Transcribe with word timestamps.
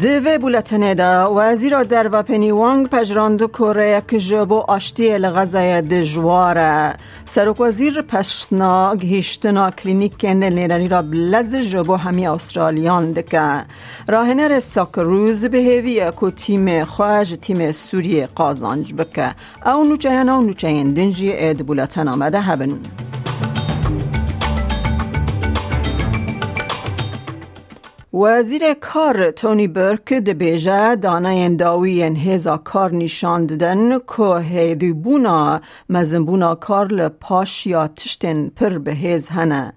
دوی 0.00 0.38
بولتنه 0.38 0.94
دا 0.94 1.32
وزیر 1.36 1.82
در 1.82 2.08
و 2.12 2.22
پنی 2.22 2.50
وانگ 2.50 2.88
پجراند 2.88 3.46
کره 3.46 4.02
که 4.08 4.18
جبو 4.18 4.54
آشتی 4.54 5.18
لغزای 5.18 5.82
دجواره 5.82 6.94
سرک 7.26 7.60
وزیر 7.60 8.02
پشناگ 8.02 9.06
هیشتنا 9.06 9.70
کلینیک 9.70 10.24
نیرانی 10.24 10.88
را 10.88 11.02
بلز 11.02 11.54
جبو 11.54 11.96
همی 11.96 12.28
استرالیان 12.28 13.12
دکه 13.12 13.64
راهنر 14.08 14.60
ساکروز 14.60 15.44
به 15.44 15.58
هیوی 15.58 16.12
که 16.20 16.30
تیم 16.30 16.84
خواج 16.84 17.34
تیم 17.42 17.72
سوریه 17.72 18.28
قازانج 18.34 18.94
بکه 18.94 19.34
او 19.66 19.84
نوچه 19.84 20.10
هنو 20.10 20.40
نوچه 20.40 20.84
دنجی 20.84 21.32
اید 21.32 21.66
بولتن 21.66 22.08
آمده 22.08 22.40
هبن 22.40 22.78
وزیر 28.12 28.74
کار 28.74 29.30
تونی 29.30 29.68
برک 29.68 30.12
دبیجه 30.12 30.96
دانه 30.96 31.48
داوی 31.48 32.02
هزا 32.02 32.56
کار 32.56 32.94
نشان 32.94 33.46
دادن 33.46 33.98
که 33.98 34.36
هیدی 34.36 34.92
بونا 34.92 35.60
مزنبونا 35.88 36.54
کار 36.54 36.86
لپاش 36.92 37.66
یا 37.66 37.88
تشتن 37.88 38.48
پر 38.48 38.78
به 38.78 38.94
هز 38.94 39.28
هنه. 39.28 39.72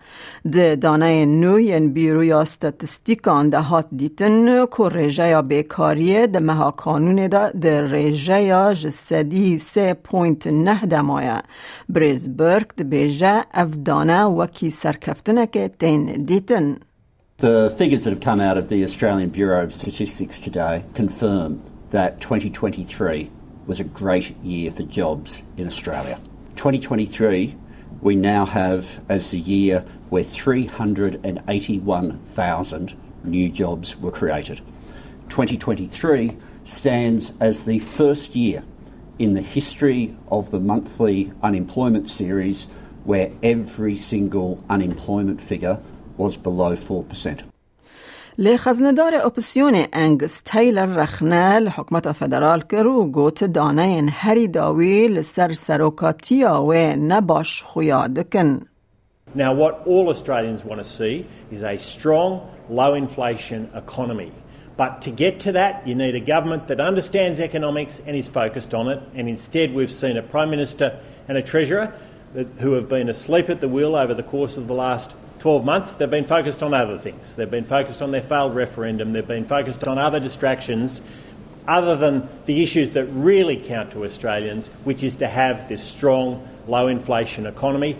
ده 0.52 0.76
دانه 0.76 1.26
نوی 1.26 1.80
بیروی 1.80 2.34
استاتستیکان 2.34 3.50
ده 3.50 3.60
هات 3.60 3.88
دیتن 3.96 4.66
که 4.66 4.84
رجه 4.84 5.28
یا 5.28 5.42
بیکاریه 5.42 6.28
ده 6.28 6.40
مها 6.40 6.72
کانون 6.72 7.28
ده 7.28 7.50
ده 7.50 7.82
رجه 7.82 8.42
یا 8.42 8.74
جسدی 8.74 9.60
سه 9.60 9.94
پوینت 9.94 10.48
نه 10.48 10.86
دمایه. 10.86 11.42
بریز 11.90 12.38
برک 12.38 12.76
دبیجه 12.76 13.44
اف 13.54 13.70
دانه 13.86 14.24
وکی 14.24 14.70
سرکفتنه 14.70 15.48
که 15.48 15.72
تین 15.80 16.24
دیتن. 16.24 16.78
The 17.42 17.76
figures 17.76 18.04
that 18.04 18.12
have 18.12 18.22
come 18.22 18.40
out 18.40 18.60
of 18.60 18.70
the 18.70 18.84
Australian 18.84 19.32
Bureau 19.32 19.64
of 19.64 19.74
Statistics 19.74 20.38
today 20.38 20.84
confirm 20.94 21.64
that 21.90 22.22
2023 22.22 23.32
was 23.66 23.80
a 23.80 23.84
great 23.84 24.38
year 24.44 24.72
for 24.72 24.84
jobs 24.84 25.42
in 25.58 25.66
Australia. 25.66 26.20
2023, 26.56 27.56
we 28.00 28.16
now 28.16 28.46
have 28.46 29.02
as 29.10 29.32
the 29.32 29.40
year 29.40 29.84
where 30.12 30.24
381,000 30.24 32.96
new 33.24 33.50
jobs 33.50 33.98
were 33.98 34.12
created. 34.12 34.62
2023 35.30 36.38
stands 36.66 37.32
as 37.40 37.64
the 37.64 37.80
first 37.80 38.36
year 38.36 38.64
in 39.18 39.34
the 39.34 39.42
history 39.42 40.16
of 40.28 40.52
the 40.52 40.60
monthly 40.60 41.34
unemployment 41.42 42.08
series 42.08 42.68
where 43.04 43.32
every 43.42 43.98
single 43.98 44.64
unemployment 44.70 45.42
figure 45.42 45.80
was 46.17 46.37
below 46.37 46.75
4%. 46.77 47.45
لخزندار 48.39 49.15
اپسیون 49.15 49.75
انگس 49.93 50.43
تیلر 50.43 50.87
رخنه 50.87 51.59
لحکمت 51.59 52.13
فدرال 52.13 52.61
کرو 52.61 53.05
گوت 53.05 53.45
دانه 53.45 54.11
هری 54.11 54.49
داوی 54.49 55.09
لسر 55.09 55.53
سروکاتیا 55.53 56.63
و 56.63 56.73
نباش 56.97 57.63
خویا 57.63 58.07
دکن. 58.07 58.61
Now 59.35 59.53
what 59.53 59.83
all 59.87 60.09
Australians 60.09 60.65
want 60.65 60.81
to 60.81 60.85
see 60.85 61.27
is 61.51 61.63
a 61.63 61.79
strong, 61.79 62.41
low 62.71 62.95
inflation 62.95 63.71
economy. 63.75 64.33
But 64.77 65.01
to 65.03 65.11
get 65.11 65.41
to 65.41 65.53
that, 65.53 65.87
you 65.87 65.95
need 65.95 66.15
a 66.15 66.21
government 66.21 66.69
that 66.69 66.81
understands 66.81 67.41
economics 67.41 68.01
and 68.07 68.15
is 68.15 68.29
focused 68.29 68.75
on 68.75 68.89
it. 68.89 69.01
And 69.15 69.29
instead, 69.29 69.75
we've 69.75 69.93
seen 69.93 70.17
a 70.19 70.23
Prime 70.23 70.51
Minister 70.51 71.01
and 71.29 71.39
a 71.39 71.43
Treasurer 71.43 71.95
that, 72.35 72.47
who 72.59 72.73
have 72.73 72.89
been 72.89 73.09
asleep 73.09 73.49
at 73.49 73.61
the 73.63 73.69
wheel 73.69 73.97
over 73.97 74.13
the 74.13 74.23
course 74.23 74.59
of 74.59 74.67
the 74.69 74.75
last 74.75 75.15
12 75.42 75.66
months, 75.66 75.94
they've 75.96 76.08
been 76.08 76.24
focused 76.24 76.62
on 76.62 76.72
other 76.72 77.00
things. 77.00 77.34
They've 77.34 77.50
been 77.50 77.66
focused 77.66 78.04
on 78.04 78.12
their 78.12 78.22
failed 78.22 78.56
referendum, 78.56 79.12
they've 79.12 79.28
been 79.28 79.48
focused 79.48 79.88
on 79.88 79.98
other 79.98 80.20
distractions 80.20 81.02
other 81.68 81.96
than 81.96 82.30
the 82.46 82.62
issues 82.62 82.92
that 82.92 83.06
really 83.06 83.58
count 83.58 83.92
to 83.92 84.06
Australians, 84.06 84.68
which 84.84 85.02
is 85.02 85.16
to 85.16 85.28
have 85.28 85.68
this 85.68 85.84
strong, 85.84 86.48
low 86.68 86.88
inflation 86.88 87.48
economy. 87.48 87.98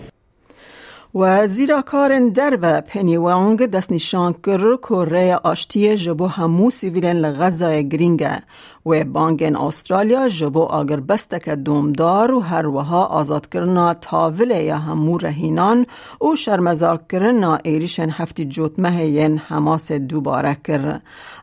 و 1.14 1.46
زیرا 1.48 1.82
کارن 1.82 2.28
در 2.28 2.58
و 2.62 2.80
پنی 2.80 3.16
وانگ 3.16 3.66
دست 3.66 3.92
نشان 3.92 4.32
کر 4.32 4.76
کره 4.76 5.36
آشتی 5.36 5.96
جبو 5.96 6.26
همو 6.26 6.70
سیویلن 6.70 7.16
لغزای 7.16 7.88
گرینگه 7.88 8.42
و 8.86 9.04
بانگن 9.04 9.56
استرالیا 9.56 10.28
جبو 10.28 10.62
آگر 10.62 11.00
بستک 11.00 11.48
دومدار 11.48 12.32
و 12.32 12.40
هر 12.40 12.66
وها 12.66 13.04
آزاد 13.04 13.48
کرنا 13.48 13.94
تاول 13.94 14.50
یا 14.50 14.78
همو 14.78 15.18
رهینان 15.18 15.86
و 16.32 16.36
شرمزار 16.36 17.00
کرنا 17.10 17.58
ایریشن 17.64 18.10
هفتی 18.10 18.44
جوت 18.44 18.78
مهین 18.78 19.38
حماس 19.38 19.92
دوباره 19.92 20.56
کر. 20.64 21.00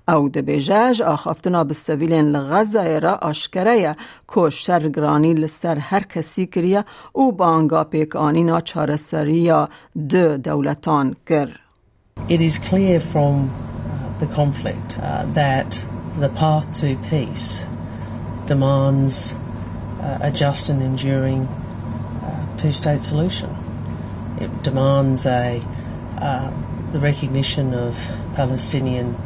او 0.08 0.30
دبیجاج 0.30 1.02
آخافتنا 1.02 1.64
بسویلن 1.64 2.32
لغزای 2.32 3.00
را 3.00 3.16
آشکره 3.16 3.96
که 4.36 4.50
شرگرانی 4.50 5.34
لسر 5.34 5.78
هر 5.78 6.04
کسی 6.04 6.46
کریه 6.46 6.86
و 7.16 7.32
بانگا 7.32 7.84
پیک 7.84 8.16
آنینا 8.16 8.62
چارسریا 9.59 9.69
دو 10.11 10.37
دولتان 10.37 11.15
کر. 11.27 11.49
It 12.29 12.41
is 12.41 12.59
clear 12.59 13.01
from 13.01 13.51
the 14.21 14.27
conflict 14.27 14.99
uh, 14.99 15.27
that 15.35 15.85
the 16.21 16.29
path 16.29 16.67
to 16.81 16.97
peace 17.11 17.67
demands 18.47 19.35
uh, 19.35 20.29
a 20.29 20.31
just 20.31 20.69
and 20.69 20.83
enduring 20.83 21.43
uh, 21.43 22.57
two-state 22.57 23.01
solution. 23.01 23.51
It 24.41 24.63
demands 24.63 25.27
a 25.27 25.61
the 26.93 27.01
recognition 27.01 27.75
of 27.75 27.93
Palestinian 28.37 29.17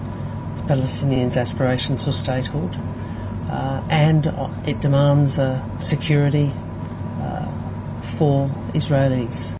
Palestinians' 0.70 1.36
aspirations 1.36 2.02
for 2.04 2.12
statehood, 2.12 2.74
and 4.06 4.22
it 4.66 4.80
demands 4.80 5.38
security 5.78 6.50
for 8.18 8.50
Israelis. 8.74 9.58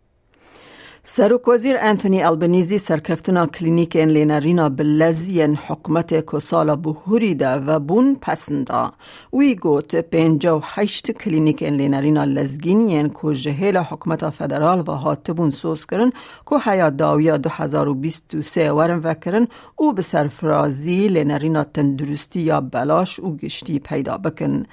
سروک 1.06 1.48
وزیر 1.48 1.76
انتونی 1.80 2.22
البنیزی 2.22 2.78
سرکفتنا 2.78 3.46
کلینیک 3.46 3.96
این 3.96 4.08
لینرینا 4.08 4.68
بلزین 4.68 5.56
حکمت 5.56 6.32
کسالا 6.32 6.76
بهوری 6.76 7.34
ده 7.34 7.56
و 7.56 7.78
بون 7.78 8.16
پسندا. 8.20 8.92
وی 9.32 9.54
گوت 9.54 9.96
پینجا 9.96 10.58
و 10.58 10.62
حشت 10.74 11.10
کلینیک 11.10 11.62
این 11.62 11.74
لینرینا 11.74 12.24
لزگینین 12.24 13.08
که 13.08 13.34
جهیل 13.34 13.76
حکمت 13.76 14.30
فدرال 14.30 14.78
و 14.78 14.92
هاتبون 14.92 15.50
سوز 15.50 15.86
کرن 15.86 16.12
که 16.50 16.58
حیات 16.58 16.96
داویا 16.96 17.36
2023 17.36 18.72
ورن 18.72 18.98
وکرن 18.98 19.48
او 19.76 19.92
به 19.92 20.02
سرفرازی 20.02 21.08
لینرینا 21.08 21.64
تندرستی 21.64 22.40
یا 22.40 22.60
بلاش 22.60 23.20
او 23.20 23.36
گشتی 23.36 23.78
پیدا 23.78 24.18
بکن. 24.18 24.66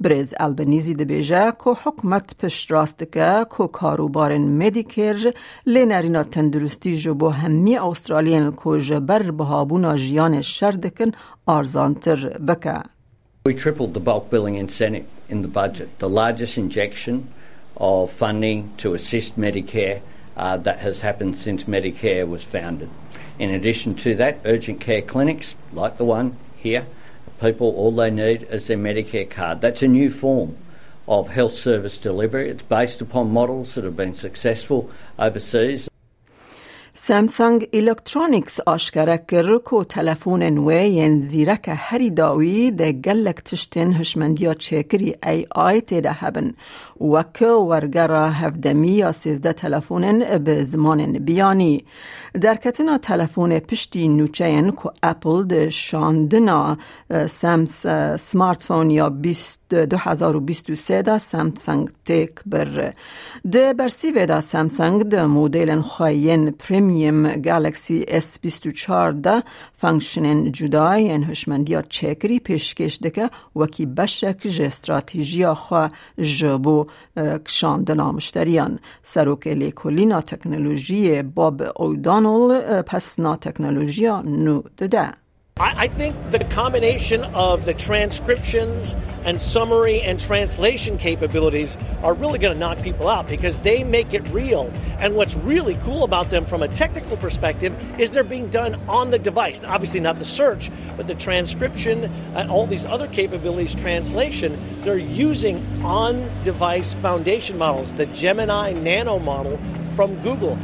بریز 0.00 0.34
البنیزی 0.40 0.94
ده 0.94 1.04
بیجه 1.04 1.52
که 1.64 1.70
حکمت 1.84 2.36
پشت 2.36 2.72
راست 2.72 3.12
که 3.12 3.46
که 3.58 3.68
کاروبارن 3.72 4.40
مدیکر 4.40 5.32
لێنارینا 5.77 6.23
تەندروستی 6.33 6.93
ji 7.01 7.13
بۆ 7.19 7.29
هەمی 7.41 7.75
ئوسترالیان 7.85 8.47
کۆژە 8.61 8.99
بەر 9.09 9.23
بەهابوونا 9.39 9.93
ژیانێ 10.05 10.41
شەر 10.55 10.75
دەکەن 10.85 11.11
ئارزانتر 11.47 12.19
بکە. 12.47 12.77
We 13.45 13.53
tripled 13.63 13.93
the 13.93 13.99
bulk 14.09 14.29
billing 14.31 14.55
incentive 14.55 15.07
in 15.33 15.41
the 15.45 15.53
budget, 15.61 15.89
the 15.99 16.09
largest 16.21 16.57
injection 16.57 17.27
of 17.77 18.11
funding 18.11 18.59
to 18.81 18.93
assist 18.93 19.31
Medicare 19.37 19.99
uh, 20.37 20.57
that 20.57 20.79
has 20.79 21.01
happened 21.01 21.37
since 21.37 21.63
Medicare 21.75 22.25
was 22.27 22.43
founded. 22.43 22.89
In 23.39 23.49
addition 23.49 23.95
to 23.95 24.15
that, 24.15 24.33
urgent 24.45 24.79
care 24.79 25.01
clinics, 25.01 25.55
like 25.73 25.97
the 25.97 26.05
one 26.05 26.37
here, 26.65 26.85
people 27.41 27.67
all 27.79 27.91
they 27.91 28.11
need 28.11 28.43
is 28.43 28.67
their 28.67 28.77
Medicare 28.77 29.29
card. 29.29 29.61
That's 29.61 29.81
a 29.81 29.87
new 29.87 30.09
form 30.09 30.55
of 31.08 31.30
health 31.30 31.54
service 31.54 31.98
delivery. 31.98 32.50
It's 32.50 32.62
based 32.62 33.00
upon 33.00 33.32
models 33.32 33.74
that 33.74 33.84
have 33.84 33.96
been 33.96 34.14
successful 34.14 34.90
overseas. 35.18 35.88
سامسونگ 37.00 37.68
الکترونیکس 37.72 38.60
آشکره 38.60 39.24
کرد 39.28 39.62
که 39.70 39.84
تلفون 39.88 40.42
نوی 40.42 40.88
ین 40.88 41.20
زیرک 41.20 41.64
هری 41.68 42.10
داوی 42.10 42.70
ده 42.70 42.92
گلک 42.92 43.36
تشتین 43.44 43.92
هشمندیا 43.94 44.54
چکری 44.54 45.14
ای 45.26 45.46
آی 45.50 45.80
تیده 45.80 46.12
هبن. 46.12 46.54
وکه 47.00 47.46
ورگرا 47.46 48.30
هفدمی 48.30 48.88
یا 48.88 49.12
سیزده 49.12 49.52
تلفون 49.52 50.38
به 50.38 50.64
زمان 50.64 51.18
بیانی. 51.18 51.84
در 52.40 52.56
کتنا 52.56 52.98
تلفون 52.98 53.58
پشتی 53.58 54.08
نوچه 54.08 54.62
که 54.62 54.90
اپل 55.02 55.44
ده 55.44 55.70
شاندنا 55.70 56.76
سامس 57.28 57.86
سمارت 58.20 58.62
فون 58.62 58.90
یا 58.90 59.08
2023 59.70 61.02
دا 61.02 61.18
سامسونگ 61.18 61.88
تیک 62.04 62.30
بر. 62.46 62.92
ده 63.52 63.72
برسی 63.72 64.12
ویدا 64.12 64.40
سامسونگ 64.40 65.02
ده 65.02 65.26
مدل 65.26 65.80
خواهین 65.80 66.50
پریم 66.50 66.87
اس 68.08 68.38
24 68.40 69.12
ده 69.12 69.42
فانکشنین 69.80 70.52
جدای 70.52 71.10
ان 71.10 71.24
هشمندیا 71.24 71.82
چکری 71.82 72.38
پیشکش 72.38 72.98
دکه 72.98 73.30
وکی 73.56 73.86
بشک 73.86 74.48
جه 74.48 74.64
استراتیجیا 74.64 75.54
خواه 75.54 75.90
جبو 76.18 76.86
کشاندنا 77.46 78.12
مشتریان 78.12 78.78
سروک 79.02 79.46
لیکولینا 79.46 80.20
تکنولوژی 80.20 81.22
باب 81.22 81.62
اودانول 81.76 82.82
پس 82.82 83.18
نا 83.18 83.36
تکنولوژیا 83.36 84.22
نو 84.22 84.62
دده 84.78 85.27
I, 85.58 85.84
I 85.84 85.88
think 85.88 86.14
the 86.30 86.44
combination 86.44 87.24
of 87.24 87.64
the 87.64 87.74
transcriptions 87.74 88.94
and 89.24 89.40
summary 89.40 90.00
and 90.00 90.20
translation 90.20 90.98
capabilities 90.98 91.76
are 92.02 92.14
really 92.14 92.38
going 92.38 92.52
to 92.52 92.58
knock 92.58 92.80
people 92.82 93.08
out 93.08 93.26
because 93.26 93.58
they 93.58 93.82
make 93.82 94.14
it 94.14 94.26
real. 94.28 94.72
And 94.98 95.16
what's 95.16 95.34
really 95.34 95.74
cool 95.82 96.04
about 96.04 96.30
them 96.30 96.46
from 96.46 96.62
a 96.62 96.68
technical 96.68 97.16
perspective 97.16 97.74
is 98.00 98.12
they're 98.12 98.22
being 98.22 98.48
done 98.50 98.76
on 98.88 99.10
the 99.10 99.18
device. 99.18 99.60
Now, 99.60 99.74
obviously, 99.74 100.00
not 100.00 100.18
the 100.18 100.24
search, 100.24 100.70
but 100.96 101.08
the 101.08 101.14
transcription 101.14 102.04
and 102.34 102.50
all 102.50 102.66
these 102.66 102.84
other 102.84 103.08
capabilities, 103.08 103.74
translation, 103.74 104.82
they're 104.82 104.96
using 104.96 105.84
on 105.84 106.30
device 106.44 106.94
foundation 106.94 107.58
models, 107.58 107.92
the 107.94 108.06
Gemini 108.06 108.72
Nano 108.72 109.18
model 109.18 109.58
from 109.94 110.20
Google. 110.22 110.56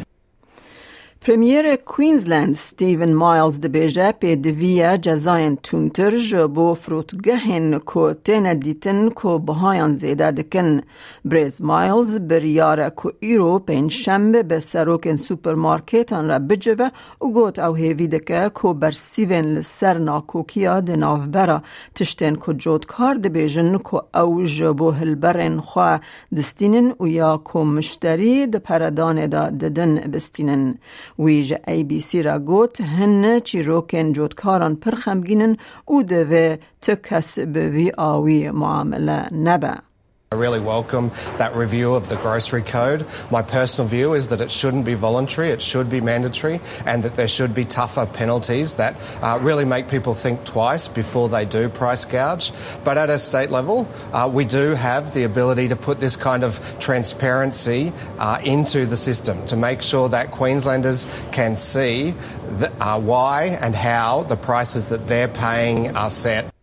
پرمیر 1.26 1.76
کوینزلند 1.76 2.56
ستیون 2.56 3.12
مایلز 3.12 3.61
دبیجه 3.61 4.12
پی 4.12 4.37
دویه 4.37 4.99
جزاین 4.99 5.56
تونتر 5.56 6.17
جبو 6.17 6.75
فروتگهن 6.75 7.79
کو 7.79 8.12
تین 8.12 8.55
دیتن 8.55 9.09
کو 9.09 9.38
بهایان 9.38 9.97
زیده 9.97 10.31
دکن. 10.31 10.82
بریز 11.25 11.62
مایلز 11.62 12.19
بریاره 12.19 12.91
کو 12.91 13.11
ایرو 13.21 13.59
پین 13.59 13.88
شنبه 13.88 14.43
به 14.43 14.61
سروکن 14.61 15.17
سوپرمارکتان 15.17 16.29
را 16.29 16.38
بجوه 16.38 16.88
و 17.21 17.27
گوت 17.32 17.59
او 17.59 17.75
هیوی 17.75 18.09
دکه 18.09 18.50
کو 18.55 18.75
برسیون 18.75 19.44
لسر 19.55 19.99
ناکوکیا 19.99 20.81
دناف 20.81 21.27
برا 21.27 21.62
تشتین 21.94 22.37
کو 22.37 22.53
جودکار 22.53 23.15
دبیجن 23.15 23.79
کو 23.79 24.00
او 24.15 24.44
جبو 24.44 24.91
هلبرن 24.91 25.61
خواه 25.61 26.00
دستینن 26.37 26.93
و 27.00 27.06
یا 27.09 27.37
کو 27.37 27.65
مشتری 27.65 28.47
د 28.47 28.56
پردان 28.56 29.27
دا 29.27 29.50
ددن 29.50 29.94
بستینن. 30.12 30.75
ویج 31.19 31.55
ای 31.69 31.84
بی 31.84 32.00
سی 32.00 32.22
را 32.22 32.38
گوت 32.38 32.81
هن 32.81 33.40
چی 33.40 33.62
روکن 33.62 34.12
جودکاران 34.12 34.76
پر 34.76 34.94
خمگینن 34.94 35.56
او 35.84 36.02
دوه 36.02 36.56
تکس 36.82 37.38
به 37.38 37.69
وی 37.69 37.93
آوی 37.96 38.50
معامله 38.50 39.28
نبه. 39.34 39.94
I 40.35 40.37
really 40.37 40.59
welcome 40.59 41.12
that 41.38 41.55
review 41.55 41.94
of 41.94 42.09
the 42.09 42.17
grocery 42.17 42.62
code. 42.62 43.06
My 43.31 43.41
personal 43.41 43.87
view 43.87 44.15
is 44.15 44.26
that 44.29 44.41
it 44.41 44.50
shouldn't 44.50 44.85
be 44.85 44.94
voluntary, 44.94 45.50
it 45.50 45.62
should 45.62 45.88
be 45.88 46.00
mandatory, 46.00 46.61
and 46.85 47.05
that 47.05 47.15
there 47.15 47.29
should 47.29 47.55
be 47.55 47.65
tougher 47.65 48.05
penalties 48.05 48.75
that 48.75 48.97
uh, 49.23 49.38
really 49.41 49.65
make 49.65 49.87
people 49.87 50.12
think 50.12 50.43
twice 50.44 50.88
before 50.88 51.29
they 51.29 51.44
do 51.44 51.69
price 51.69 52.05
gouge. 52.05 52.50
But 52.82 52.99
at 52.99 53.11
a 53.11 53.19
state 53.21 53.50
level, 53.50 53.87
uh, 54.12 54.29
we 54.29 54.44
do 54.44 54.75
have 54.75 55.15
the 55.15 55.23
ability 55.23 55.69
to 55.69 55.76
put 55.76 56.00
this 56.00 56.17
kind 56.17 56.43
of 56.43 56.59
transparency 56.81 57.93
uh, 58.19 58.41
into 58.43 58.87
the 58.87 58.97
system 58.97 59.44
to 59.47 59.55
make 59.55 59.82
sure 59.82 60.09
that 60.09 60.32
Queenslanders 60.32 61.06
can 61.31 61.56
see 61.56 62.12
the, 62.59 62.73
uh, 62.85 62.99
why 62.99 63.56
and 63.61 63.73
how 63.73 64.25
the 64.25 64.37
prices 64.37 64.87
that 64.87 65.06
they're 65.06 65.29
paying 65.29 65.97
are 65.97 66.11
set. 66.11 66.54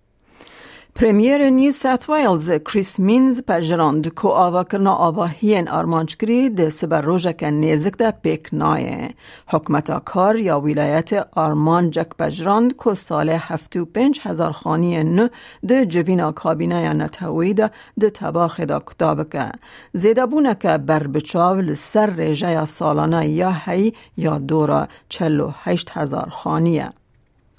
پریمیر 1.01 1.49
نیو 1.49 1.71
ساوت 1.71 2.09
ویلز 2.09 2.51
کریس 2.51 2.99
مینز 2.99 3.41
پجراند 3.41 4.07
کو 4.07 4.27
آوا 4.27 4.63
کرنا 4.63 4.93
آواهین 4.93 5.69
آرمانچ 5.69 6.15
کری 6.17 6.49
ده 6.49 6.69
سبر 6.69 7.01
روژه 7.01 7.33
که 7.33 7.49
نیزک 7.49 7.97
ده 7.97 8.11
پیک 8.11 8.49
نایه. 8.53 9.09
حکمتا 9.47 9.99
کار 9.99 10.35
یا 10.35 10.59
ولایت 10.59 11.27
آرمانجک 11.35 12.09
پجراند 12.19 12.75
کو 12.75 12.95
سال 12.95 13.29
هفتو 13.29 13.85
پنج 13.85 14.19
هزار 14.23 14.51
خانی 14.51 15.03
نو 15.03 15.27
ده 15.67 15.85
جوینا 15.85 16.31
کابینه 16.31 16.81
یا 16.81 16.93
نتوی 16.93 17.53
ده 17.53 17.71
ده 17.99 18.09
تباخ 18.09 18.59
ده 18.59 18.79
کتاب 18.79 19.29
که. 19.29 19.51
زیده 19.93 20.25
بونه 20.25 20.55
که 20.55 20.77
بر 20.77 21.07
بچاو 21.07 21.61
لسر 21.61 22.09
ریجه 22.09 22.51
یا 22.51 22.65
سالانه 22.65 23.27
یا 23.29 23.51
هی 23.65 23.93
یا 24.17 24.37
دورا 24.37 24.87
چلو 25.09 25.51
هشت 25.63 25.89
هزار 25.93 26.29
خانیه. 26.29 27.00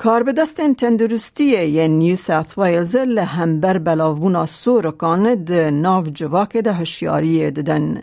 کار 0.03 0.23
به 0.23 0.33
دست 0.33 0.61
تندرستی 0.61 1.45
یه 1.45 1.89
نیو 1.89 2.17
ساوت 2.17 2.59
ویلز 2.59 2.97
لهمبر 2.97 3.79
بلاوونا 3.79 4.47
سورکان 4.47 5.45
ده 5.45 5.71
ناو 5.71 6.05
جواک 6.05 6.57
ده 6.57 6.73
هشیاری 6.73 7.51
ددن. 7.51 8.03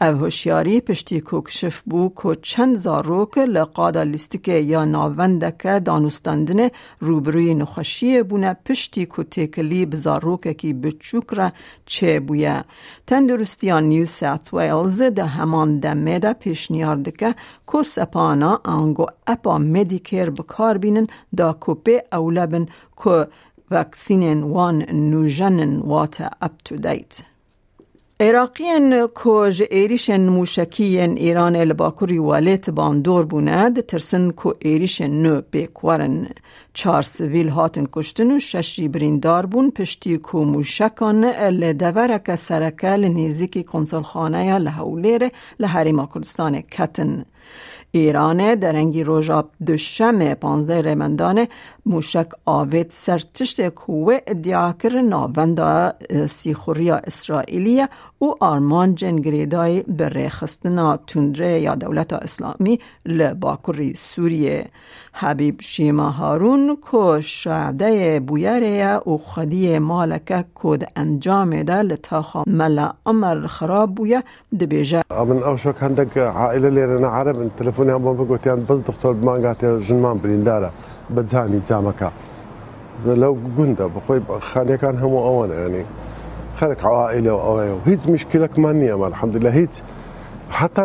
او 0.00 0.06
هوشیاری 0.06 0.80
پشتی 0.80 1.20
کو 1.20 1.40
کشف 1.40 1.82
بو 1.90 2.08
کو 2.08 2.34
چند 2.34 2.76
زاروک 2.76 3.38
لقادا 3.38 4.02
لیستیک 4.02 4.48
یا 4.48 4.84
ناوندک 4.84 5.66
دانستاندن 5.84 6.68
روبروی 7.00 7.54
نخوشی 7.54 8.22
بونه 8.22 8.56
پشتی 8.64 9.06
کو 9.06 9.22
تکلی 9.22 9.86
بزاروک 9.86 10.48
کی 10.48 10.72
بچوک 10.72 11.34
را 11.34 11.52
چه 11.86 12.20
بویه 12.20 12.64
تندرستیان 13.06 13.84
نیو 13.84 14.06
ساوت 14.06 14.54
ویلز 14.54 15.02
ده 15.02 15.24
همان 15.24 15.78
دمه 15.78 16.18
ده 16.18 16.32
پیشنیارد 16.32 17.16
که 17.16 17.34
کو 17.66 17.82
سپانا 17.82 18.60
انگو 18.64 19.06
اپا 19.26 19.58
مدیکر 19.58 20.30
بکار 20.30 20.78
بینن 20.78 21.06
دا 21.36 21.52
کوپه 21.52 22.02
اولبن 22.12 22.66
کو 22.96 23.24
وکسینن 23.70 24.42
وان 24.42 24.82
نوژنن 24.92 25.76
وات 25.76 26.20
اپ 26.20 26.52
تو 26.64 26.76
دیت 26.76 27.22
عراقیان 28.20 28.92
کج 29.14 29.62
ایریشن 29.70 30.20
موشکیین 30.20 31.16
ایران 31.16 31.56
لباکوری 31.56 32.18
والت 32.18 32.70
باندور 32.70 33.24
بوند 33.24 33.80
ترسن 33.80 34.30
کو 34.30 34.52
ایریشن 34.58 35.10
نو 35.10 35.40
بیکورن 35.50 36.26
چار 36.74 37.02
سویل 37.02 37.48
هاتن 37.48 37.86
کشتن 37.92 38.30
و 38.36 38.38
ششی 38.40 38.88
بریندار 38.88 39.46
بون 39.46 39.70
پشتی 39.70 40.16
کو 40.16 40.44
موشکان 40.44 41.24
لدورک 41.60 42.36
سرکه 42.36 42.88
لنیزیکی 42.88 43.62
کنسول 43.62 44.02
خانه 44.02 44.58
لحولیر 44.58 45.28
لحریم 45.60 46.06
کردستان 46.06 46.60
کتن 46.60 47.24
ایران 47.90 48.54
در 48.54 48.76
انگی 48.76 49.04
روژا 49.04 49.44
دوشم 49.66 50.34
پانزده 50.34 50.82
ریمندان 50.82 51.46
موشک 51.86 52.28
آوید 52.44 52.86
سرتشت 52.90 53.68
کوه 53.68 54.18
ادعا 54.26 54.72
کر 54.72 55.00
سیخوریا 56.26 56.96
اسرائیلی 56.96 57.82
و 58.20 58.24
آرمان 58.40 58.94
جنگریدای 58.94 59.82
به 59.82 60.08
ریخستنا 60.08 60.96
تندره 60.96 61.60
یا 61.60 61.74
دولت 61.74 62.12
اسلامی 62.12 62.80
لباکوری 63.06 63.94
سوریه. 63.94 64.66
حبیب 65.12 65.60
شیما 65.60 66.10
هارون 66.10 66.78
که 66.92 67.20
شعده 67.20 68.20
بویره 68.20 68.96
و 68.96 69.18
خدی 69.18 69.78
مالک 69.78 70.44
کد 70.54 70.88
انجام 70.96 71.62
ده 71.62 71.82
لتاخا 71.82 72.44
ملا 72.46 72.92
امر 73.06 73.46
خراب 73.46 73.94
بویه 73.94 74.22
دبیجه. 74.60 75.02
من 75.10 75.42
عندك 75.82 76.18
عائله 76.18 76.68
اللي 76.68 77.77
فونیان 77.78 78.00
بۆ 78.04 78.10
بگوتیان 78.20 78.60
بەس 78.68 78.80
دختۆر 78.88 79.14
مانگاتێ 79.28 79.68
ژنمان 79.86 80.16
بریندارە 80.22 80.70
بە 81.14 81.22
جانی 81.30 81.60
جامەکە 81.68 82.10
لەو 83.22 83.34
گوندە 83.56 83.86
بخۆی 83.94 84.20
خانەکان 84.50 84.96
هەموو 85.02 85.20
ئەوەن 85.26 85.50
ینی 85.62 85.84
خەرک 86.58 86.80
عائلە 86.94 87.32
و 87.36 87.40
ئەوەیە 87.46 87.74
و 87.76 87.80
هیچ 87.90 88.02
مشکلەکمان 88.14 88.74
نییە 88.82 88.96
مە 89.00 89.06
حەمدی 89.20 89.40
لە 89.46 89.50
هیچ. 89.58 89.74
حتا 90.58 90.84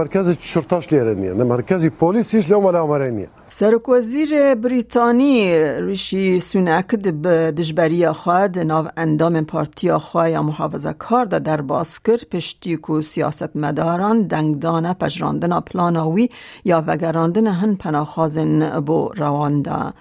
مرکزی 0.00 0.34
شرتاش 0.52 0.84
لێرە 0.92 1.14
نییە 1.22 1.34
لە 1.40 1.44
مرکزی 1.54 1.90
پۆلیسیش 2.00 2.44
لەو 2.50 2.60
مەلاومەرە 2.66 3.08
سرک 3.50 3.88
وزیر 3.88 4.54
بریتانی 4.54 5.58
ریشی 5.80 6.40
سونک 6.40 6.94
به 6.96 7.52
دجبری 7.52 8.12
خواد 8.12 8.58
ناو 8.58 8.88
اندام 8.96 9.44
پارتی 9.44 9.92
خواه 9.92 10.30
یا 10.30 10.42
محافظه 10.42 10.92
کار 10.92 11.24
دا 11.24 11.38
در 11.38 11.60
باسکر 11.60 12.24
پشتی 12.30 12.76
کو 12.76 13.02
سیاست 13.02 13.56
مداران 13.56 14.22
دنگدان 14.22 14.92
پجراندن 14.92 15.60
پلاناوی 15.60 16.28
یا 16.64 16.84
وگراندن 16.86 17.46
هن 17.46 17.74
پناخازن 17.74 18.80
بو 18.80 19.08
روانده 19.16 19.92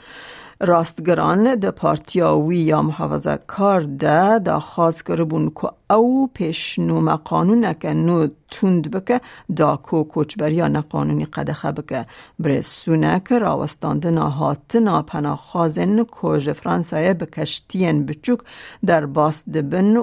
راستگران 0.59 1.55
د 1.55 1.69
پارتیاوی 1.69 2.57
یا 2.57 2.81
محافظه 2.81 3.39
کار 3.47 3.81
ده 3.81 4.39
دا 4.39 4.59
خواست 4.59 5.05
کربون 5.07 5.49
که 5.49 5.69
او 5.89 6.29
پیشنوم 6.33 7.15
قانون 7.15 7.73
که 7.73 7.93
نو 7.93 8.27
توند 8.51 8.91
بکه 8.91 9.21
دا 9.55 9.77
کو 9.77 10.03
کوچبریا 10.03 10.67
نقانونی 10.67 11.25
قدخه 11.25 11.71
بکه. 11.71 12.05
برسونه 12.39 13.21
که 13.29 13.39
راوستاندن 13.39 14.17
هاتنا 14.17 15.01
پناخازن 15.01 16.03
کوژ 16.03 16.49
فرانسایه 16.49 17.13
بکشتین 17.13 18.05
بچوک 18.05 18.39
در 18.85 19.05
باس 19.05 19.49
دبن 19.49 19.97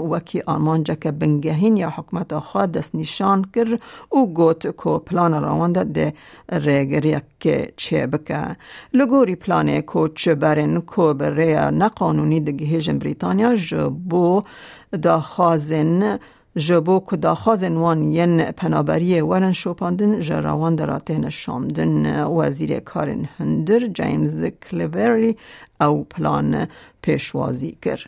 آرمانجا 0.47 0.95
که 0.95 1.11
بنگهین 1.11 1.77
یا 1.77 1.93
دست 2.75 2.95
نشان 2.95 3.45
کر 3.55 3.79
او 4.09 4.35
گوت 4.35 4.67
کو 4.67 4.99
پلان 4.99 5.35
روانده 5.35 5.85
ده 5.85 6.15
ریگری 6.53 7.17
که 7.41 7.73
چه 7.77 8.07
بکه. 8.07 8.57
لگوری 8.93 9.37
پلان 9.37 9.81
کو 9.81 10.09
چه 10.09 10.35
برن 10.35 10.81
کو 10.81 11.15
بره 11.15 11.71
نقانونی 11.71 12.41
ده 12.41 12.53
گهیجن 14.97 16.01
بریتانیا 16.01 16.19
جبو 16.57 17.01
دا 17.17 17.35
خازن 17.35 17.73
نوان 17.73 18.13
ین 18.13 18.53
پنابری 18.53 19.21
ورن 19.21 19.53
شوپاندن 19.53 20.21
جراوان 20.21 20.77
دراتین 20.77 21.31
شامدن 21.31 22.25
وزیر 22.25 22.81
کارن 22.81 23.29
هندر 23.39 23.87
جیمز 23.89 24.45
کلیوری 24.45 25.37
او 25.81 26.05
پلان 26.05 26.69
پیشوازی 27.03 27.77
کر 27.83 28.05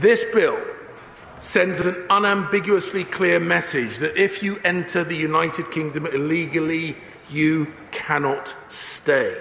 This 0.00 0.24
bill 0.34 0.56
sends 1.40 1.84
an 1.84 1.94
unambiguously 2.10 3.04
clear 3.04 3.38
message 3.38 3.98
that 3.98 4.16
if 4.16 4.42
you 4.42 4.58
enter 4.64 5.04
the 5.04 5.16
United 5.30 5.70
Kingdom 5.70 6.06
illegally, 6.06 6.96
you 7.30 7.66
cannot 7.92 8.56
stay. 8.68 9.36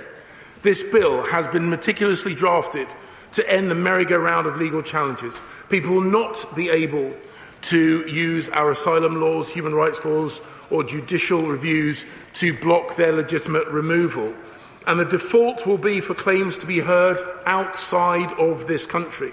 This 0.64 0.84
bill 0.84 1.24
has 1.32 1.48
been 1.48 1.70
meticulously 1.70 2.36
drafted 2.36 2.88
to 3.34 3.52
end 3.52 3.70
the 3.70 3.76
merry-go-round 3.76 4.48
of 4.48 4.58
legal 4.58 4.82
challenges. 4.82 5.42
People 5.70 5.94
will 5.96 6.02
not 6.02 6.56
be 6.56 6.70
able 6.70 7.14
to 7.64 8.06
use 8.08 8.50
our 8.50 8.72
asylum 8.72 9.22
laws, 9.22 9.52
human 9.52 9.74
rights 9.74 10.04
laws, 10.04 10.42
or 10.70 10.84
judicial 10.84 11.48
reviews 11.48 12.06
to 12.34 12.54
block 12.60 12.96
their 12.96 13.12
legitimate 13.12 13.68
removal. 13.68 14.34
And 14.86 15.00
the 15.00 15.06
default 15.06 15.66
will 15.66 15.78
be 15.78 16.02
for 16.02 16.14
claims 16.14 16.58
to 16.58 16.68
be 16.68 16.80
heard 16.80 17.22
outside 17.46 18.34
of 18.34 18.68
this 18.68 18.86
country. 18.86 19.32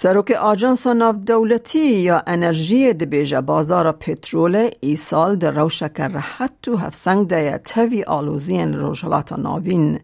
سروک 0.00 0.30
آجانس 0.30 0.86
ناف 0.86 1.16
دولتی 1.16 1.78
یا 1.78 2.22
انرژی 2.26 2.92
دبیجه 2.92 3.40
بازار 3.40 3.92
پترول 3.92 4.70
ای 4.80 4.96
سال 4.96 5.36
در 5.36 5.50
روشک 5.50 6.00
رحت 6.00 6.50
تو 6.62 6.76
هفسنگ 6.76 7.26
ده 7.26 7.58
تاوی 7.64 8.02
آلوزین 8.04 8.74
روشلات 8.74 9.32
ناوین. 9.32 10.00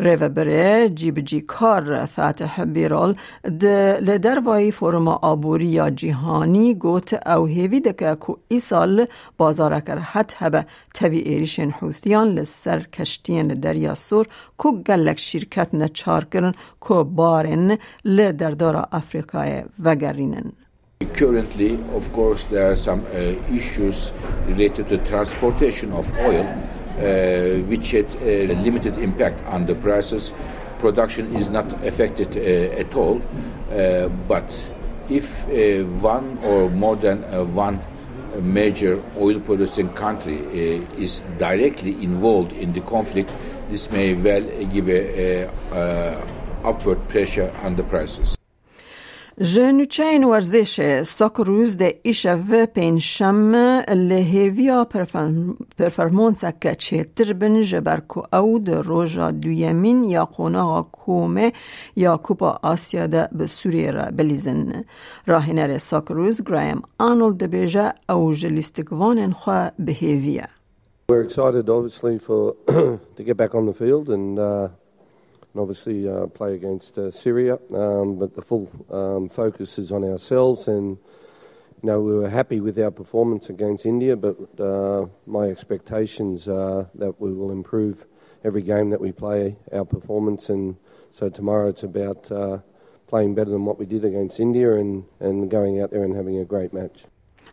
ریو 0.00 0.28
بره 0.28 0.88
جیب 0.88 1.20
جی 1.20 1.40
کار 1.40 2.06
فتح 2.06 2.64
بیرال 2.64 3.16
لدر 4.00 4.38
وای 4.38 4.72
فرما 4.72 5.18
آبوری 5.22 5.66
یا 5.66 5.90
جیهانی 5.90 6.74
گوت 6.74 7.26
او 7.28 7.46
هیوی 7.46 7.80
دکه 7.80 8.16
که 8.26 8.34
ای 8.48 8.60
سال 8.60 9.06
بازار 9.38 9.82
رحت 9.88 10.34
هبه 10.38 10.66
تاوی 10.94 11.18
ایریشن 11.18 11.70
حوثیان 11.70 12.28
لسر 12.28 12.80
کشتین 12.80 13.46
دریا 13.46 13.94
سور 13.94 14.26
که 14.62 14.70
گلک 14.86 15.20
شرکت 15.20 15.74
نچار 15.74 16.24
کرن 16.24 16.52
که 16.88 16.94
بارن 16.94 17.78
لدردار 18.04 18.88
افریقا 18.92 19.37
Currently, 21.14 21.80
of 21.94 22.12
course, 22.12 22.44
there 22.44 22.70
are 22.70 22.76
some 22.76 23.04
uh, 23.06 23.18
issues 23.52 24.12
related 24.46 24.88
to 24.88 24.98
transportation 24.98 25.92
of 25.92 26.12
oil, 26.14 26.44
uh, 26.44 27.62
which 27.68 27.92
had 27.92 28.14
a 28.22 28.46
limited 28.62 28.98
impact 28.98 29.44
on 29.46 29.66
the 29.66 29.74
prices. 29.74 30.32
Production 30.78 31.34
is 31.34 31.50
not 31.50 31.72
affected 31.84 32.36
uh, 32.36 32.80
at 32.80 32.94
all, 32.94 33.20
uh, 33.70 34.08
but 34.28 34.72
if 35.08 35.46
uh, 35.48 35.84
one 36.00 36.38
or 36.38 36.70
more 36.70 36.96
than 36.96 37.24
uh, 37.24 37.44
one 37.44 37.80
major 38.40 39.02
oil 39.18 39.40
producing 39.40 39.88
country 39.94 40.36
is 40.96 41.22
directly 41.38 41.92
involved 42.02 42.52
in 42.52 42.72
the 42.72 42.80
conflict, 42.82 43.32
this 43.70 43.90
may 43.90 44.14
well 44.14 44.42
give 44.66 44.88
a, 44.88 45.42
a, 45.42 45.50
a 45.72 46.26
upward 46.64 47.08
pressure 47.08 47.52
on 47.62 47.74
the 47.76 47.82
prices. 47.84 48.37
جنوچین 49.40 50.24
ورزش 50.24 51.02
ساک 51.02 51.32
روز 51.32 51.76
ده 51.76 52.00
ایشه 52.02 52.34
و 52.34 52.66
پینشم 52.66 53.54
لحیویا 53.88 54.86
پرفرمونس 55.78 56.44
که 56.44 56.74
چه 56.74 57.04
تربن 57.04 57.62
جبرکو 57.62 58.22
او 58.32 58.58
ده 58.58 58.80
روژا 58.80 59.30
دویمین 59.30 60.04
یا 60.04 60.24
قوناغا 60.24 60.82
کومه 60.92 61.52
یا 61.96 62.16
کوپا 62.16 62.58
آسیا 62.62 63.06
ده 63.06 63.28
به 63.32 63.46
سوریه 63.46 63.90
را 63.90 64.04
بلیزن 64.16 64.84
راهنر 65.26 65.78
ساک 65.78 66.04
روز 66.08 66.42
گرایم 66.44 66.82
آنولد 66.98 67.36
ده 67.36 67.46
بیجه 67.46 67.92
او 68.08 68.34
جلیستگوان 68.34 69.32
خواه 69.32 69.70
بهیویا 69.78 70.46
We're 71.08 71.22
excited 71.22 71.70
obviously 71.70 72.18
for 72.18 72.56
to 73.16 73.22
get 73.24 73.36
back 73.36 73.54
on 73.54 73.66
the 73.66 73.72
field 73.72 74.08
and 74.08 74.38
uh, 74.38 74.68
and 75.52 75.60
obviously 75.60 76.08
uh, 76.08 76.26
play 76.26 76.54
against 76.54 76.98
uh, 76.98 77.10
Syria. 77.10 77.58
Um, 77.74 78.18
but 78.18 78.34
the 78.34 78.42
full 78.42 78.68
um, 78.90 79.28
focus 79.28 79.78
is 79.78 79.92
on 79.92 80.04
ourselves, 80.04 80.68
and 80.68 80.98
you 81.82 81.86
know 81.86 82.00
we 82.00 82.12
were 82.12 82.30
happy 82.30 82.60
with 82.60 82.78
our 82.78 82.90
performance 82.90 83.48
against 83.48 83.86
India. 83.86 84.16
But 84.16 84.36
uh, 84.60 85.06
my 85.26 85.44
expectations 85.44 86.48
are 86.48 86.88
that 86.94 87.20
we 87.20 87.32
will 87.32 87.50
improve 87.50 88.06
every 88.44 88.62
game 88.62 88.90
that 88.90 89.00
we 89.00 89.12
play 89.12 89.56
our 89.72 89.84
performance, 89.84 90.48
and 90.48 90.76
so 91.10 91.28
tomorrow 91.28 91.68
it's 91.68 91.82
about 91.82 92.30
uh, 92.30 92.58
playing 93.08 93.34
better 93.34 93.50
than 93.50 93.64
what 93.64 93.78
we 93.78 93.86
did 93.86 94.04
against 94.04 94.38
India 94.38 94.74
and, 94.74 95.04
and 95.18 95.50
going 95.50 95.80
out 95.80 95.90
there 95.90 96.04
and 96.04 96.14
having 96.14 96.38
a 96.38 96.44
great 96.44 96.72
match. 96.72 97.04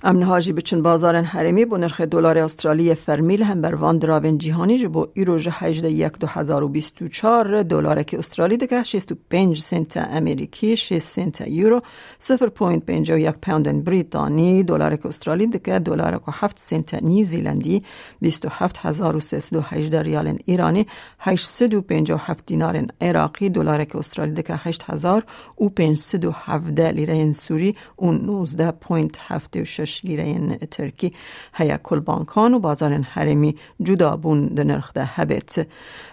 امن 0.08 0.24
هاجی 0.24 0.54
بچن 0.54 0.82
بازار 0.82 1.16
حرمی 1.16 1.66
با 1.66 1.78
نرخ 1.78 2.02
دلار 2.02 2.38
استرالی 2.38 2.96
فرمیل 2.96 3.44
هم 3.44 3.62
بر 3.62 3.76
وان 3.76 3.98
دراون 3.98 4.38
جهانی 4.38 4.80
جبو 4.80 5.08
ایرو 5.14 5.38
جه 5.38 5.52
هجده 5.54 5.92
یک 5.92 6.12
دو 6.20 6.28
هزار 6.28 6.64
و 6.64 6.70
بیست 6.70 7.02
و 7.02 7.08
چار 7.08 7.64
دلار 7.64 8.04
که 8.04 8.20
استرالی 8.20 8.58
دکه 8.58 8.84
شیست 8.84 9.12
و 9.12 9.16
پنج 9.30 9.62
سنت 9.62 9.98
امریکی 9.98 10.78
شیست 10.78 11.08
سنت 11.08 11.48
یورو 11.48 11.82
سفر 12.20 12.50
پوینت 12.50 12.86
پنج 12.86 13.12
و 13.12 13.18
یک 13.18 13.36
پوند 13.42 13.84
بریتانی. 13.84 14.64
دلار 14.64 14.96
که 14.96 15.08
استرالی 15.08 15.48
دکه 15.48 15.80
دلار 15.80 16.18
که 16.26 16.32
هفت 16.32 16.60
سنت 16.60 16.94
نیوزیلندی 17.04 17.84
بیست 18.22 18.46
و 18.46 18.50
هفت 18.52 18.80
هزار 18.82 19.16
و 19.16 19.20
سیست 19.20 19.54
و 19.54 19.62
هجده 19.62 20.02
ریال 20.02 20.38
ایرانی 20.46 20.88
هشت 21.20 21.50
سد 21.50 21.74
و 21.74 21.82
پنج 21.82 22.12
و 22.12 22.18
هفت 22.18 22.46
دینار 22.46 22.86
عراقی. 23.02 23.50
دلار 23.50 23.86
که 23.86 23.98
استرالی 23.98 24.34
دکه 24.34 24.56
هشت 24.56 24.84
هزار 24.88 25.24
و 25.62 25.70
پنج 25.70 25.98
سد 25.98 26.26
و 26.26 26.32
هفته 26.32 26.92
لیره 26.92 27.32
سوری 27.32 27.76
و 28.00 28.12
نوزده 28.12 28.72
پوینت 28.72 29.18
هفته 29.20 29.62
و 29.62 29.66
شش 29.66 29.95
لیره 30.04 30.58
ترکی 30.72 31.14
هیا 31.54 31.78
کل 31.78 32.00
بانکان 32.00 32.54
و 32.54 32.60
بازار 32.60 32.94
حرمی 32.94 33.56
جدا 33.84 34.16
بون 34.16 34.48
ده 34.48 34.64
نرخ 34.64 34.94
ده 34.94 35.06
هبت. 35.06 35.68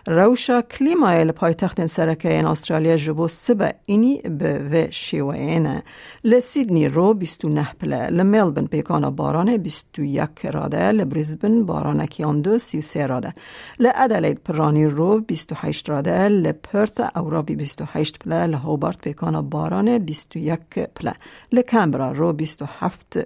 روشا 0.07 0.63
کلیمای 0.63 1.33
پایتخت 1.33 1.87
سرکه 1.87 2.49
استرالیا 2.49 2.97
جبو 2.97 3.29
سبا 3.29 3.69
اینی 3.87 4.19
به 4.19 4.59
و 4.73 4.91
شیوه 4.91 5.83
لسیدنی 6.25 6.89
رو 6.89 7.15
بیستو 7.15 7.49
نه 7.49 7.69
پله 7.81 8.11
لملبن 8.11 8.67
پیکانا 8.67 9.11
بارانه 9.11 9.59
بیستو 9.59 10.05
یک 10.05 10.47
راده 10.47 10.93
لبریزبن 10.93 11.65
بارانه 11.65 12.07
کیان 12.07 12.41
دو 12.41 12.59
سی 12.59 12.79
و 12.79 12.83
سه 12.83 13.07
راده 13.07 13.35
لعدلید 13.79 14.39
پرانی 14.45 14.87
رو 14.87 15.21
بیستو 15.21 15.55
هشت 15.59 15.91
راده 15.91 16.29
لپرت 16.29 17.17
اوراوی 17.17 17.55
بیستو 17.55 17.85
هشت 17.93 18.19
پله 18.19 18.47
لهوبارت 18.47 18.99
پیکانا 18.99 19.43
بارانه 19.43 19.99
بیستو 19.99 20.39
یک 20.39 20.79
پله 20.95 21.15
لکمبرا 21.53 22.13
رو 22.13 22.33
بیستو 22.33 22.67
هفت 22.79 23.19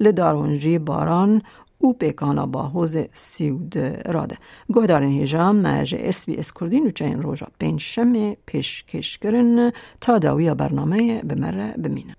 پله 0.00 0.10
لدارونجی 0.10 0.78
باران 0.78 1.42
او 1.78 1.92
پیکانا 1.92 2.46
با 2.46 2.62
حوز 2.62 2.96
سیود 3.12 3.78
راده 4.06 4.36
گهدارین 4.74 5.10
هیجام 5.10 5.56
مرج 5.56 5.94
اس 5.98 6.26
بی 6.26 6.36
اس 6.36 6.52
کردی 6.52 6.80
نوچه 6.80 7.04
این 7.04 7.22
روژا 7.22 7.46
پین 7.58 7.78
شم 7.78 8.34
پیش 8.46 8.84
کش 8.84 9.18
کرن 9.18 9.72
تا 10.00 10.18
داوی 10.18 10.54
برنامه 10.54 11.22
بمره 11.22 11.74
بمینه 11.82 12.16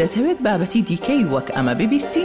دەتەوێت 0.00 0.38
بابەتی 0.46 0.82
دیکەی 0.90 1.22
وەک 1.32 1.48
ئەمە 1.56 1.74
ببیستی؟ 1.80 2.24